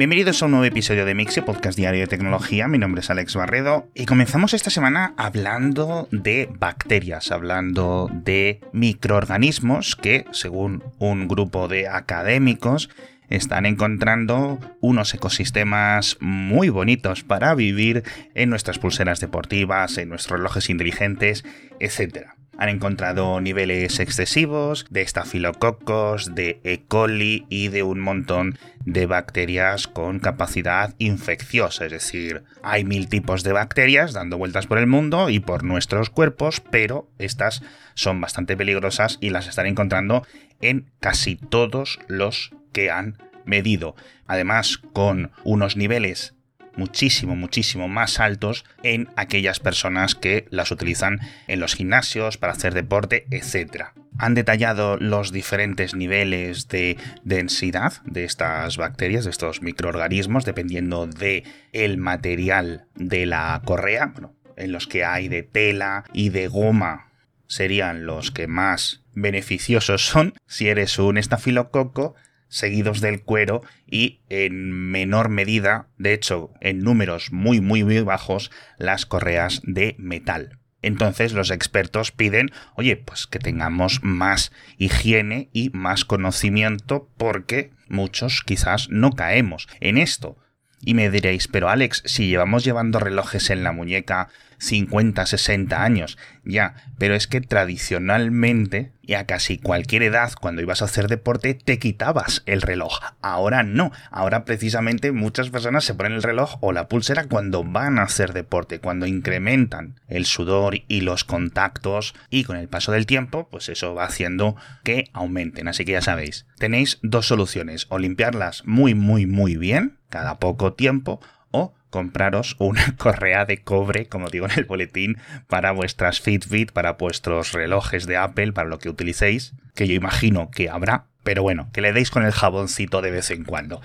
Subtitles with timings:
[0.00, 2.68] Bienvenidos a un nuevo episodio de Mixi, podcast diario de tecnología.
[2.68, 9.96] Mi nombre es Alex Barredo y comenzamos esta semana hablando de bacterias, hablando de microorganismos
[9.96, 12.88] que, según un grupo de académicos,
[13.28, 18.02] están encontrando unos ecosistemas muy bonitos para vivir
[18.34, 21.44] en nuestras pulseras deportivas, en nuestros relojes inteligentes,
[21.78, 22.39] etc.
[22.60, 26.82] Han encontrado niveles excesivos de estafilococos, de E.
[26.86, 31.86] coli y de un montón de bacterias con capacidad infecciosa.
[31.86, 36.10] Es decir, hay mil tipos de bacterias dando vueltas por el mundo y por nuestros
[36.10, 37.62] cuerpos, pero estas
[37.94, 40.26] son bastante peligrosas y las están encontrando
[40.60, 43.16] en casi todos los que han
[43.46, 43.96] medido.
[44.26, 46.34] Además, con unos niveles
[46.80, 52.72] muchísimo, muchísimo más altos en aquellas personas que las utilizan en los gimnasios para hacer
[52.72, 53.88] deporte, etc.
[54.18, 61.44] Han detallado los diferentes niveles de densidad de estas bacterias, de estos microorganismos, dependiendo de
[61.72, 64.14] el material de la correa,
[64.56, 67.12] en los que hay de tela y de goma
[67.46, 70.32] serían los que más beneficiosos son.
[70.46, 72.14] Si eres un estafilococo,
[72.50, 78.50] seguidos del cuero y en menor medida, de hecho en números muy muy muy bajos,
[78.76, 80.58] las correas de metal.
[80.82, 88.42] Entonces los expertos piden, oye, pues que tengamos más higiene y más conocimiento porque muchos
[88.44, 90.36] quizás no caemos en esto.
[90.82, 94.28] Y me diréis, pero Alex, si llevamos llevando relojes en la muñeca
[94.60, 100.82] 50, 60 años, ya, pero es que tradicionalmente y a casi cualquier edad cuando ibas
[100.82, 103.00] a hacer deporte te quitabas el reloj.
[103.22, 107.98] Ahora no, ahora precisamente muchas personas se ponen el reloj o la pulsera cuando van
[107.98, 113.06] a hacer deporte, cuando incrementan el sudor y los contactos y con el paso del
[113.06, 115.66] tiempo pues eso va haciendo que aumenten.
[115.66, 120.74] Así que ya sabéis, tenéis dos soluciones, o limpiarlas muy muy muy bien cada poco
[120.74, 126.72] tiempo o compraros una correa de cobre, como digo en el boletín, para vuestras Fitbit,
[126.72, 131.42] para vuestros relojes de Apple, para lo que utilicéis, que yo imagino que habrá, pero
[131.42, 133.82] bueno, que le deis con el jaboncito de vez en cuando.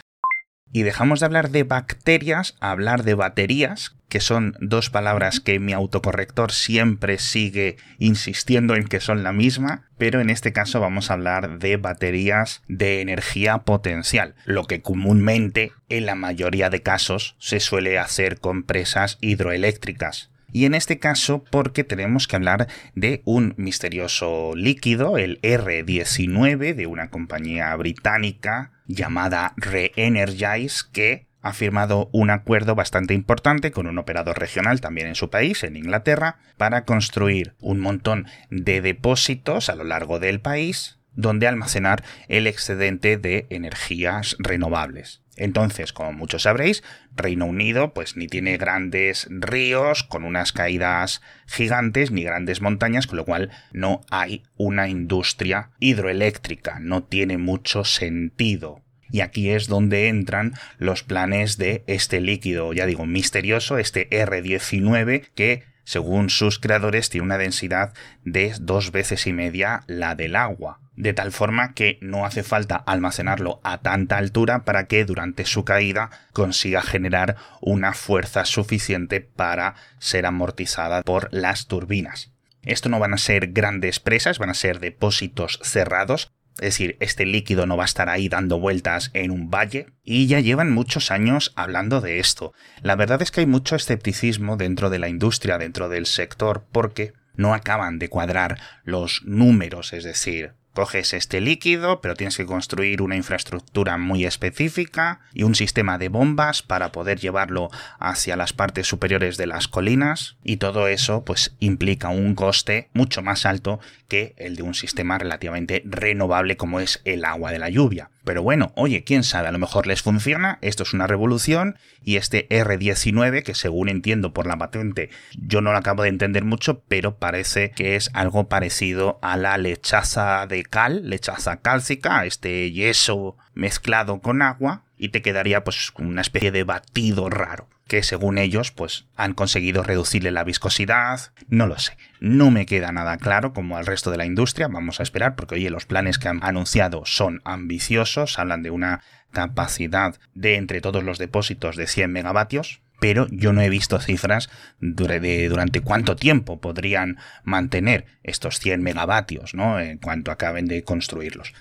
[0.75, 5.57] Y dejamos de hablar de bacterias a hablar de baterías, que son dos palabras que
[5.57, 11.09] mi autocorrector siempre sigue insistiendo en que son la misma, pero en este caso vamos
[11.09, 17.37] a hablar de baterías de energía potencial, lo que comúnmente en la mayoría de casos
[17.39, 20.29] se suele hacer con presas hidroeléctricas.
[20.51, 26.85] Y en este caso porque tenemos que hablar de un misterioso líquido, el R19, de
[26.85, 34.39] una compañía británica llamada Reenergize que ha firmado un acuerdo bastante importante con un operador
[34.39, 39.83] regional también en su país, en Inglaterra, para construir un montón de depósitos a lo
[39.83, 45.21] largo del país donde almacenar el excedente de energías renovables.
[45.37, 46.83] Entonces, como muchos sabréis,
[47.13, 53.17] Reino Unido pues ni tiene grandes ríos con unas caídas gigantes ni grandes montañas, con
[53.17, 58.81] lo cual no hay una industria hidroeléctrica, no tiene mucho sentido.
[59.11, 65.29] Y aquí es donde entran los planes de este líquido, ya digo, misterioso, este R19,
[65.35, 67.93] que según sus creadores tiene una densidad
[68.25, 72.75] de dos veces y media la del agua de tal forma que no hace falta
[72.75, 79.75] almacenarlo a tanta altura para que durante su caída consiga generar una fuerza suficiente para
[79.99, 82.31] ser amortizada por las turbinas.
[82.63, 87.25] Esto no van a ser grandes presas, van a ser depósitos cerrados, es decir, este
[87.25, 91.11] líquido no va a estar ahí dando vueltas en un valle, y ya llevan muchos
[91.11, 92.53] años hablando de esto.
[92.81, 97.13] La verdad es que hay mucho escepticismo dentro de la industria, dentro del sector, porque
[97.35, 103.01] no acaban de cuadrar los números, es decir, Coges este líquido, pero tienes que construir
[103.01, 108.85] una infraestructura muy específica y un sistema de bombas para poder llevarlo hacia las partes
[108.85, 114.35] superiores de las colinas y todo eso pues implica un coste mucho más alto que
[114.37, 118.09] el de un sistema relativamente renovable como es el agua de la lluvia.
[118.25, 122.17] Pero bueno, oye, quién sabe, a lo mejor les funciona, esto es una revolución y
[122.17, 126.81] este R19, que según entiendo por la patente, yo no lo acabo de entender mucho,
[126.87, 133.37] pero parece que es algo parecido a la lechaza de cal, lechaza cálcica, este yeso
[133.53, 138.71] mezclado con agua, y te quedaría pues una especie de batido raro que según ellos
[138.71, 143.77] pues han conseguido reducirle la viscosidad, no lo sé, no me queda nada claro como
[143.77, 147.03] al resto de la industria, vamos a esperar porque oye los planes que han anunciado
[147.05, 149.01] son ambiciosos, hablan de una
[149.31, 154.49] capacidad de entre todos los depósitos de 100 megavatios, pero yo no he visto cifras
[154.79, 159.79] de durante cuánto tiempo podrían mantener estos 100 megavatios, ¿no?
[159.79, 161.53] En cuanto acaben de construirlos.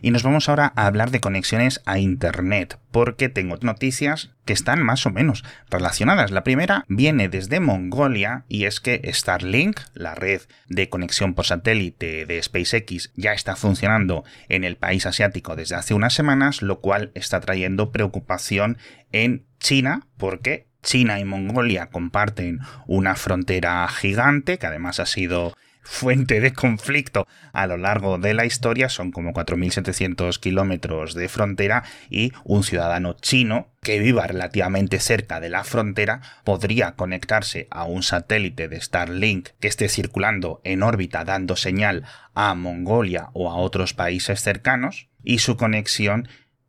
[0.00, 4.80] Y nos vamos ahora a hablar de conexiones a Internet, porque tengo noticias que están
[4.80, 6.30] más o menos relacionadas.
[6.30, 12.26] La primera viene desde Mongolia y es que Starlink, la red de conexión por satélite
[12.26, 17.10] de SpaceX, ya está funcionando en el país asiático desde hace unas semanas, lo cual
[17.14, 18.78] está trayendo preocupación
[19.10, 25.54] en China porque China y Mongolia comparten una frontera gigante que además ha sido
[25.88, 28.90] fuente de conflicto a lo largo de la historia.
[28.90, 35.48] Son como 4.700 kilómetros de frontera y un ciudadano chino que viva relativamente cerca de
[35.48, 41.56] la frontera podría conectarse a un satélite de Starlink que esté circulando en órbita dando
[41.56, 42.04] señal
[42.34, 46.28] a Mongolia o a otros países cercanos y su conexión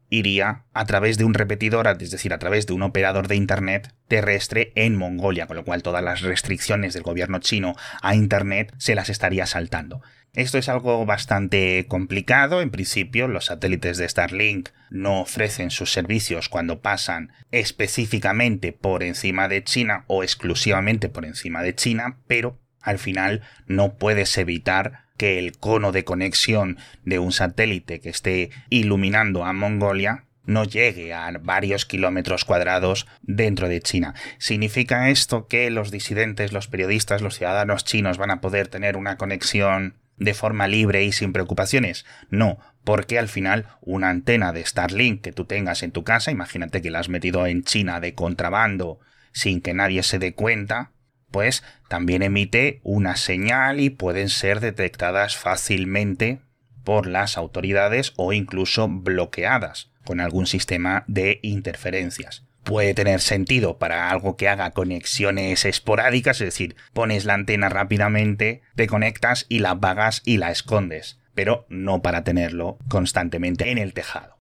[0.10, 3.94] iría a través de un repetidor, es decir, a través de un operador de Internet
[4.08, 8.96] terrestre en Mongolia, con lo cual todas las restricciones del gobierno chino a Internet se
[8.96, 10.02] las estaría saltando.
[10.34, 12.62] Esto es algo bastante complicado.
[12.62, 19.48] En principio, los satélites de Starlink no ofrecen sus servicios cuando pasan específicamente por encima
[19.48, 25.38] de China o exclusivamente por encima de China, pero al final no puedes evitar que
[25.38, 31.30] el cono de conexión de un satélite que esté iluminando a Mongolia no llegue a
[31.42, 34.16] varios kilómetros cuadrados dentro de China.
[34.38, 39.18] ¿Significa esto que los disidentes, los periodistas, los ciudadanos chinos van a poder tener una
[39.18, 42.06] conexión de forma libre y sin preocupaciones?
[42.30, 46.82] No, porque al final una antena de Starlink que tú tengas en tu casa, imagínate
[46.82, 49.02] que la has metido en China de contrabando
[49.34, 50.92] sin que nadie se dé cuenta,
[51.32, 56.40] pues también emite una señal y pueden ser detectadas fácilmente
[56.84, 62.46] por las autoridades o incluso bloqueadas con algún sistema de interferencias.
[62.64, 68.62] Puede tener sentido para algo que haga conexiones esporádicas, es decir, pones la antena rápidamente,
[68.76, 73.94] te conectas y la apagas y la escondes, pero no para tenerlo constantemente en el
[73.94, 74.39] tejado.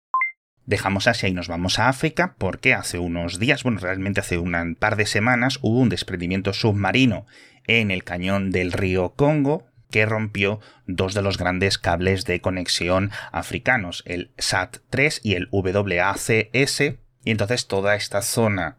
[0.72, 4.78] Dejamos Asia y nos vamos a África porque hace unos días, bueno, realmente hace un
[4.80, 7.26] par de semanas, hubo un desprendimiento submarino
[7.68, 13.12] en el cañón del río Congo que rompió dos de los grandes cables de conexión
[13.34, 16.80] africanos, el SAT-3 y el WACS,
[17.26, 18.78] y entonces toda esta zona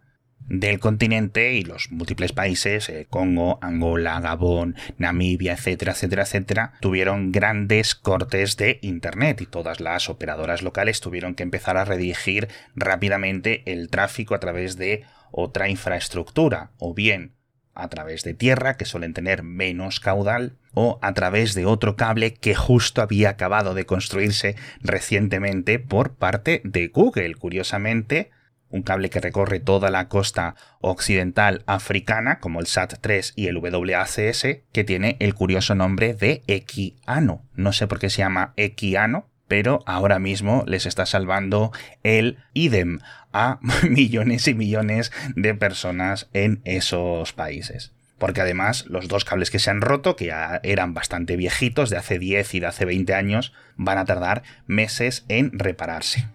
[0.49, 7.33] del continente y los múltiples países, eh, Congo, Angola, Gabón, Namibia, etcétera, etcétera, etcétera, tuvieron
[7.33, 13.63] grandes cortes de Internet y todas las operadoras locales tuvieron que empezar a redirigir rápidamente
[13.67, 17.33] el tráfico a través de otra infraestructura, o bien
[17.75, 22.35] a través de tierra, que suelen tener menos caudal, o a través de otro cable
[22.35, 27.35] que justo había acabado de construirse recientemente por parte de Google.
[27.35, 28.31] Curiosamente,
[28.73, 34.63] un cable que recorre toda la costa occidental africana, como el SAT-3 y el WACS,
[34.73, 37.43] que tiene el curioso nombre de Equiano.
[37.55, 41.73] No sé por qué se llama Equiano, pero ahora mismo les está salvando
[42.03, 43.01] el idem
[43.33, 43.59] a
[43.89, 47.93] millones y millones de personas en esos países.
[48.19, 51.99] Porque además los dos cables que se han roto, que ya eran bastante viejitos, de
[51.99, 56.29] hace 10 y de hace 20 años, van a tardar meses en repararse.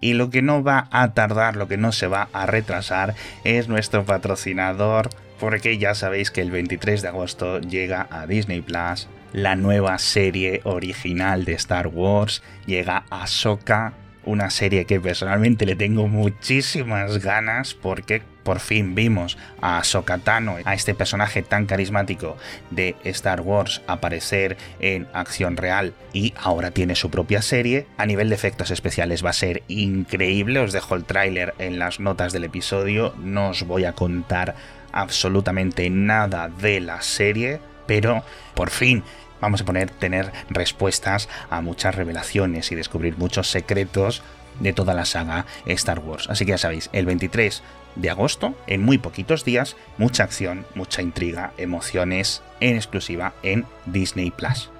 [0.00, 3.14] Y lo que no va a tardar, lo que no se va a retrasar
[3.44, 9.08] es nuestro patrocinador, porque ya sabéis que el 23 de agosto llega a Disney Plus
[9.32, 13.94] la nueva serie original de Star Wars, llega a Ahsoka
[14.24, 20.74] una serie que personalmente le tengo muchísimas ganas porque por fin vimos a Sokatano, a
[20.74, 22.36] este personaje tan carismático
[22.70, 27.86] de Star Wars, aparecer en acción real y ahora tiene su propia serie.
[27.96, 31.98] A nivel de efectos especiales va a ser increíble, os dejo el tráiler en las
[31.98, 34.54] notas del episodio, no os voy a contar
[34.92, 38.22] absolutamente nada de la serie, pero
[38.54, 39.02] por fin
[39.40, 44.22] vamos a poner tener respuestas a muchas revelaciones y descubrir muchos secretos
[44.60, 46.28] de toda la saga Star Wars.
[46.28, 47.62] Así que ya sabéis, el 23
[47.96, 54.30] de agosto, en muy poquitos días, mucha acción, mucha intriga, emociones en exclusiva en Disney
[54.30, 54.70] Plus.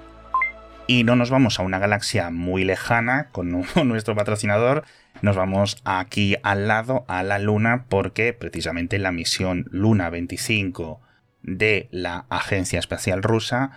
[0.87, 4.83] Y no nos vamos a una galaxia muy lejana con nuestro patrocinador,
[5.21, 10.99] nos vamos aquí al lado, a la Luna, porque precisamente la misión Luna 25
[11.41, 13.71] de la Agencia Espacial Rusa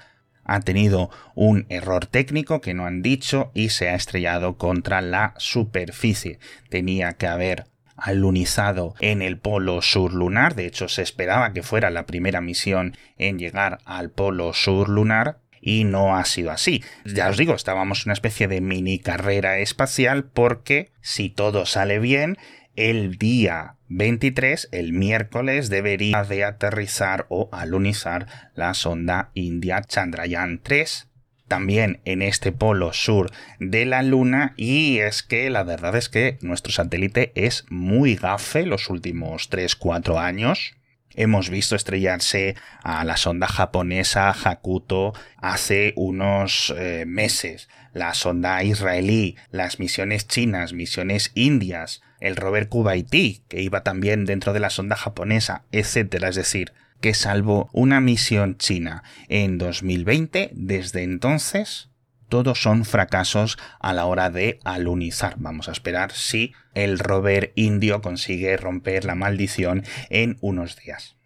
[0.48, 5.34] ha tenido un error técnico que no han dicho y se ha estrellado contra la
[5.36, 6.40] superficie.
[6.70, 11.90] Tenía que haber alunizado en el polo sur lunar, de hecho se esperaba que fuera
[11.90, 16.82] la primera misión en llegar al polo sur lunar, y no ha sido así.
[17.04, 21.98] Ya os digo, estábamos en una especie de mini carrera espacial porque si todo sale
[21.98, 22.38] bien,
[22.78, 31.08] el día 23, el miércoles, debería de aterrizar o alunizar la sonda india Chandrayaan 3
[31.48, 36.38] también en este polo sur de la Luna y es que la verdad es que
[36.40, 40.74] nuestro satélite es muy gafe los últimos 3-4 años.
[41.16, 42.54] Hemos visto estrellarse
[42.84, 50.74] a la sonda japonesa Hakuto hace unos eh, meses, la sonda israelí, las misiones chinas,
[50.74, 56.22] misiones indias, el rover Kuwaití, que iba también dentro de la sonda japonesa, etc.
[56.24, 61.90] Es decir, que salvo una misión china en 2020, desde entonces
[62.28, 65.36] todos son fracasos a la hora de alunizar.
[65.38, 71.16] Vamos a esperar si el rover indio consigue romper la maldición en unos días.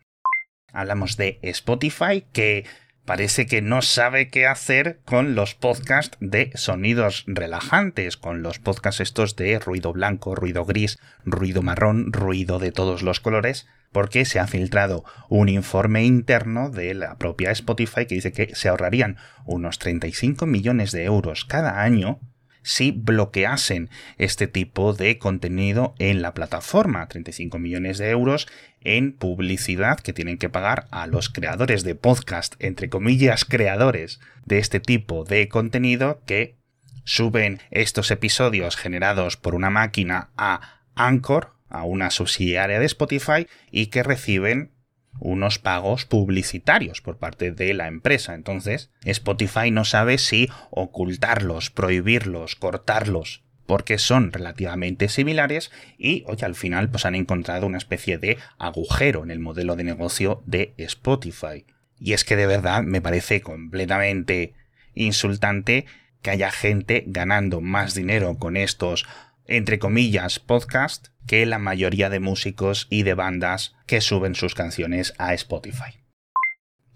[0.72, 2.64] Hablamos de Spotify que
[3.04, 9.00] parece que no sabe qué hacer con los podcasts de sonidos relajantes, con los podcasts
[9.00, 14.38] estos de ruido blanco, ruido gris, ruido marrón, ruido de todos los colores, porque se
[14.38, 19.78] ha filtrado un informe interno de la propia Spotify que dice que se ahorrarían unos
[19.78, 22.20] 35 millones de euros cada año
[22.62, 27.08] si bloqueasen este tipo de contenido en la plataforma.
[27.08, 28.48] 35 millones de euros
[28.80, 34.58] en publicidad que tienen que pagar a los creadores de podcast, entre comillas creadores de
[34.58, 36.56] este tipo de contenido que
[37.04, 43.86] suben estos episodios generados por una máquina a Anchor, a una subsidiaria de Spotify y
[43.86, 44.72] que reciben
[45.18, 48.34] unos pagos publicitarios por parte de la empresa.
[48.34, 56.54] Entonces, Spotify no sabe si ocultarlos, prohibirlos, cortarlos, porque son relativamente similares y, oye, al
[56.54, 61.64] final pues han encontrado una especie de agujero en el modelo de negocio de Spotify.
[61.98, 64.54] Y es que de verdad me parece completamente
[64.94, 65.86] insultante
[66.20, 69.06] que haya gente ganando más dinero con estos
[69.52, 75.12] entre comillas, podcast que la mayoría de músicos y de bandas que suben sus canciones
[75.18, 76.00] a Spotify.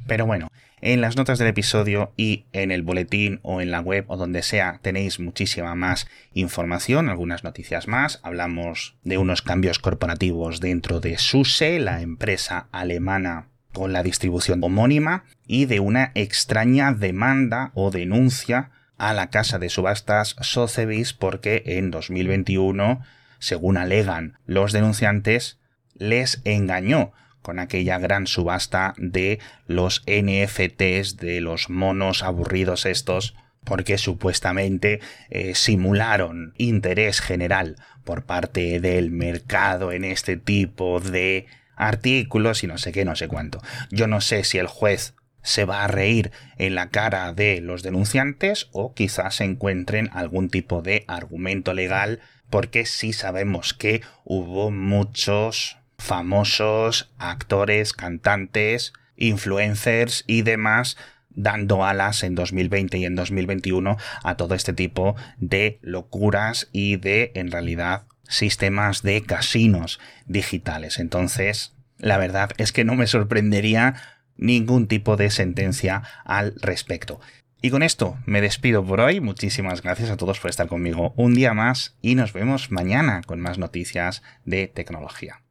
[0.06, 0.48] Pero bueno,
[0.80, 4.42] en las notas del episodio y en el boletín o en la web o donde
[4.42, 8.20] sea tenéis muchísima más información, algunas noticias más.
[8.22, 15.24] Hablamos de unos cambios corporativos dentro de SUSE, la empresa alemana con la distribución homónima,
[15.46, 21.90] y de una extraña demanda o denuncia a la casa de subastas Sotheby's porque en
[21.90, 23.02] 2021,
[23.38, 25.58] según alegan los denunciantes,
[25.94, 27.12] les engañó
[27.42, 35.00] con aquella gran subasta de los NFTs, de los monos aburridos estos, porque supuestamente
[35.30, 42.78] eh, simularon interés general por parte del mercado en este tipo de artículos y no
[42.78, 43.62] sé qué, no sé cuánto.
[43.90, 45.14] Yo no sé si el juez
[45.46, 50.82] se va a reír en la cara de los denunciantes o quizás encuentren algún tipo
[50.82, 60.96] de argumento legal porque sí sabemos que hubo muchos famosos actores, cantantes, influencers y demás
[61.30, 67.30] dando alas en 2020 y en 2021 a todo este tipo de locuras y de,
[67.36, 70.98] en realidad, sistemas de casinos digitales.
[70.98, 73.94] Entonces, la verdad es que no me sorprendería
[74.36, 77.20] ningún tipo de sentencia al respecto.
[77.62, 79.20] Y con esto me despido por hoy.
[79.20, 83.40] Muchísimas gracias a todos por estar conmigo un día más y nos vemos mañana con
[83.40, 85.45] más noticias de tecnología.